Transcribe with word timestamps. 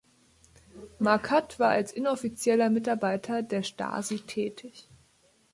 Marquardt 0.97 1.59
war 1.59 1.69
als 1.69 1.91
Inoffizieller 1.93 2.71
Mitarbeiter 2.71 3.43
der 3.43 3.61
Stasi 3.61 4.17
tätig. 4.21 4.89